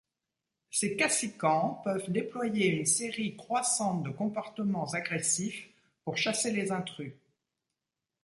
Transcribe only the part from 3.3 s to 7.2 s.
croissante de comportements agressifs pour chasser les intrus.